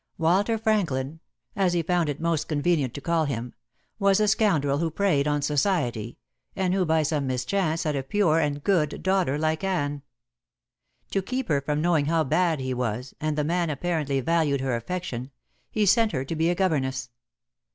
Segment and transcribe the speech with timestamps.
[0.17, 1.19] Walter Franklin
[1.55, 3.53] as he found it most convenient to call him
[3.99, 6.17] was a scoundrel who preyed on society,
[6.55, 10.01] and who by some mischance had a pure and good daughter like Anne.
[11.11, 14.75] To keep her from knowing how bad he was and the man apparently valued her
[14.75, 15.29] affection
[15.69, 17.11] he sent her to be a governess.